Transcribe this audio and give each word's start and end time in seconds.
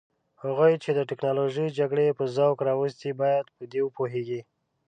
هغوی 0.43 0.73
چې 0.83 0.89
د 0.93 0.99
تکنالوژیکي 1.09 1.75
جګړو 1.79 2.17
په 2.19 2.25
ذوق 2.35 2.57
راوستي 2.69 3.09
باید 3.21 3.45
په 3.55 3.63
دې 3.71 3.79
وپوهیږي. 3.83 4.41